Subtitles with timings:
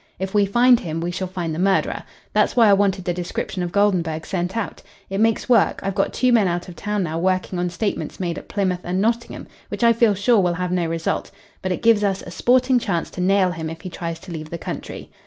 [0.17, 2.01] If we find him, we shall find the murderer.
[2.33, 4.81] That's why I wanted the description of Goldenburg sent out.
[5.11, 8.39] It makes work I've got two men out of town now working on statements made
[8.39, 11.29] at Plymouth and Nottingham, which I feel sure will have no result,
[11.61, 14.49] but it gives us a sporting chance to nail him if he tries to leave
[14.49, 15.11] the country.